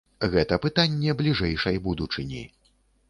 Гэта 0.35 0.57
пытанне 0.63 1.13
бліжэйшай 1.21 1.79
будучыні. 1.89 2.43